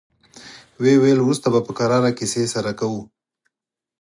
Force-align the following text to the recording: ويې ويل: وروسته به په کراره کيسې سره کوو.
ويې 0.81 0.95
ويل: 1.01 1.19
وروسته 1.21 1.47
به 1.53 1.59
په 1.67 1.71
کراره 1.77 2.09
کيسې 2.19 2.43
سره 2.53 2.71
کوو. 2.79 3.01